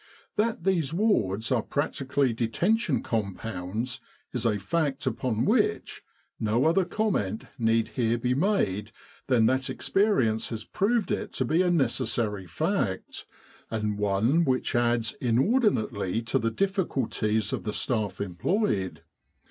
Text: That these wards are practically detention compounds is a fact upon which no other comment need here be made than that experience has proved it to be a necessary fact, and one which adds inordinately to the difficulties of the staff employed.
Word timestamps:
That 0.35 0.63
these 0.63 0.95
wards 0.95 1.51
are 1.51 1.61
practically 1.61 2.33
detention 2.33 3.03
compounds 3.03 4.01
is 4.33 4.47
a 4.47 4.57
fact 4.57 5.05
upon 5.05 5.45
which 5.45 6.01
no 6.39 6.65
other 6.65 6.85
comment 6.85 7.43
need 7.59 7.89
here 7.89 8.17
be 8.17 8.33
made 8.33 8.91
than 9.27 9.45
that 9.45 9.69
experience 9.69 10.49
has 10.49 10.65
proved 10.65 11.11
it 11.11 11.33
to 11.33 11.45
be 11.45 11.61
a 11.61 11.69
necessary 11.69 12.47
fact, 12.47 13.27
and 13.69 13.99
one 13.99 14.43
which 14.43 14.73
adds 14.73 15.13
inordinately 15.21 16.23
to 16.23 16.39
the 16.39 16.49
difficulties 16.49 17.53
of 17.53 17.63
the 17.63 17.71
staff 17.71 18.19
employed. 18.19 19.03